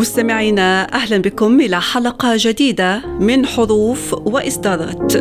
[0.00, 5.16] مستمعينا أهلا بكم إلى حلقة جديدة من حروف وإصدارات.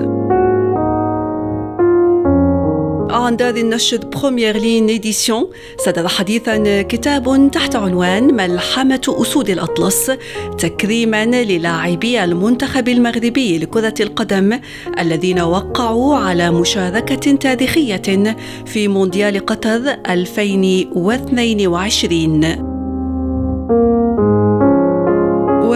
[3.11, 5.47] عن دار النشر بروميير لين إديسيون
[5.85, 10.11] صدر حديثا كتاب تحت عنوان ملحمة أسود الأطلس
[10.57, 14.59] تكريما للاعبي المنتخب المغربي لكرة القدم
[14.99, 18.35] الذين وقعوا على مشاركة تاريخية
[18.65, 22.69] في مونديال قطر 2022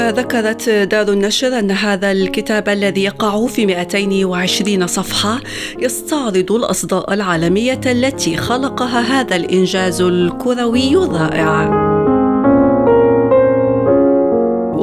[0.07, 5.39] وذكرت دار النشر أن هذا الكتاب الذي يقع في 220 صفحة
[5.79, 12.02] يستعرض الأصداء العالمية التي خلقها هذا الإنجاز الكروي الرائع.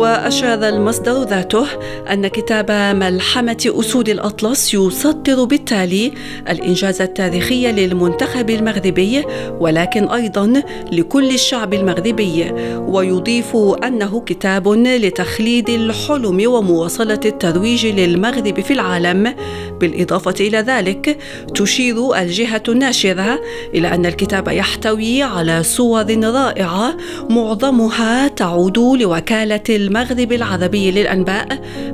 [0.00, 1.66] وأشار المصدر ذاته
[2.12, 6.12] أن كتاب ملحمة أسود الأطلس يسطر بالتالي
[6.48, 9.24] الإنجاز التاريخي للمنتخب المغربي
[9.60, 10.62] ولكن أيضا
[10.92, 19.34] لكل الشعب المغربي ويضيف أنه كتاب لتخليد الحلم ومواصلة الترويج للمغرب في العالم
[19.80, 21.18] بالإضافة إلى ذلك
[21.54, 23.40] تشير الجهة الناشرة
[23.74, 26.96] إلى أن الكتاب يحتوي على صور رائعة
[27.30, 31.48] معظمها تعود لوكالة المغرب العربي للأنباء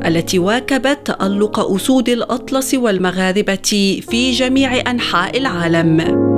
[0.06, 6.35] التي واكبت تألق أسود الأطلس والمغاربة في جميع أنحاء العالم.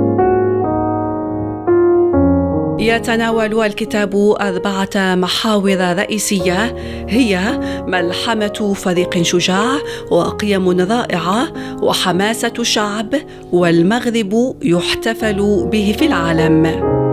[2.79, 6.75] يتناول الكتاب أربعة محاور رئيسية
[7.09, 9.77] هي ملحمة فريق شجاع
[10.11, 11.47] وقيم رائعة
[11.81, 13.15] وحماسة شعب
[13.51, 17.08] والمغرب يحتفل به في العالم.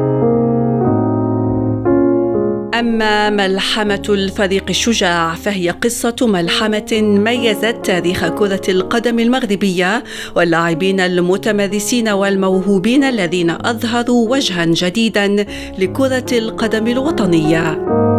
[2.78, 10.04] أما ملحمة الفريق الشجاع فهي قصة ملحمة ميزت تاريخ كرة القدم المغربية
[10.36, 15.46] واللاعبين المتمرسين والموهوبين الذين أظهروا وجها جديدا
[15.78, 18.15] لكرة القدم الوطنية.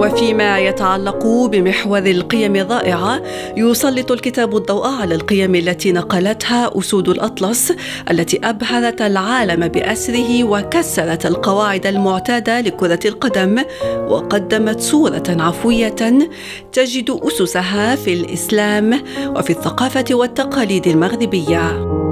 [0.00, 3.22] وفيما يتعلق بمحور القيم الرائعة
[3.56, 7.72] يسلط الكتاب الضوء على القيم التي نقلتها أسود الأطلس
[8.10, 13.64] التي أبهرت العالم بأسره وكسرت القواعد المعتادة لكرة القدم
[14.08, 16.28] وقدمت صورة عفوية
[16.72, 19.02] تجد أسسها في الإسلام
[19.36, 22.09] وفي الثقافة والتقاليد المغربية.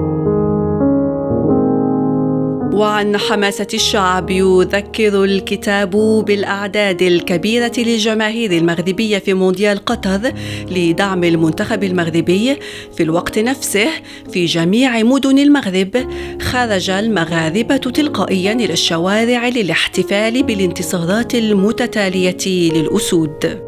[2.72, 5.90] وعن حماسة الشعب يذكر الكتاب
[6.26, 10.32] بالأعداد الكبيرة للجماهير المغربية في مونديال قطر
[10.70, 12.56] لدعم المنتخب المغربي
[12.96, 13.88] في الوقت نفسه
[14.32, 16.06] في جميع مدن المغرب
[16.42, 23.67] خرج المغاربة تلقائيا إلى الشوارع للاحتفال بالانتصارات المتتالية للأسود.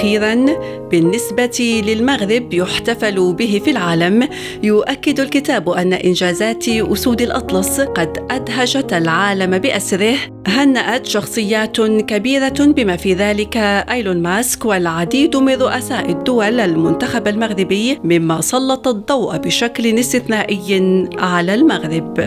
[0.00, 0.46] أخيرا
[0.90, 4.28] بالنسبة للمغرب يحتفل به في العالم
[4.62, 10.14] يؤكد الكتاب أن إنجازات أسود الأطلس قد أدهشت العالم بأسره.
[10.46, 13.56] هنأت شخصيات كبيرة بما في ذلك
[13.90, 22.18] أيلون ماسك والعديد من رؤساء الدول المنتخب المغربي مما سلط الضوء بشكل استثنائي على المغرب.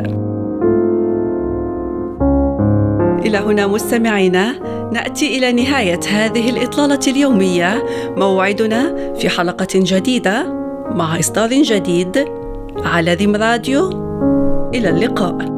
[3.26, 7.84] إلى هنا مستمعينا نأتي إلى نهاية هذه الإطلالة اليومية.
[8.18, 10.54] موعدنا في حلقة جديدة
[10.92, 12.26] مع إصدار جديد
[12.78, 13.90] على ذم راديو.
[14.74, 15.53] إلى اللقاء.